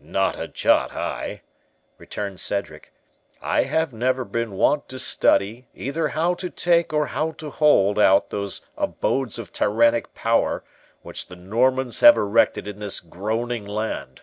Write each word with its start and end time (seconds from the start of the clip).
"Not 0.00 0.40
a 0.40 0.48
jot 0.48 0.94
I," 0.94 1.42
returned 1.98 2.40
Cedric; 2.40 2.90
"I 3.42 3.64
have 3.64 3.92
never 3.92 4.24
been 4.24 4.52
wont 4.52 4.88
to 4.88 4.98
study 4.98 5.68
either 5.74 6.08
how 6.08 6.32
to 6.36 6.48
take 6.48 6.94
or 6.94 7.08
how 7.08 7.32
to 7.32 7.50
hold 7.50 7.98
out 7.98 8.30
those 8.30 8.62
abodes 8.78 9.38
of 9.38 9.52
tyrannic 9.52 10.14
power, 10.14 10.64
which 11.02 11.26
the 11.26 11.36
Normans 11.36 12.00
have 12.00 12.16
erected 12.16 12.66
in 12.66 12.78
this 12.78 13.00
groaning 13.00 13.66
land. 13.66 14.22